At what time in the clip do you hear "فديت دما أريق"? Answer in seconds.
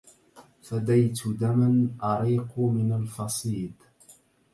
0.63-2.59